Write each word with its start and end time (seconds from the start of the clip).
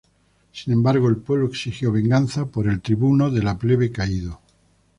Sin 0.51 0.73
embargo, 0.73 1.09
el 1.09 1.17
pueblo 1.17 1.45
exigió 1.45 1.91
venganza 1.91 2.47
por 2.47 2.67
el 2.67 2.81
tribuno 2.81 3.29
de 3.29 3.43
la 3.43 3.59
plebe 3.59 3.91
caído. 3.91 4.41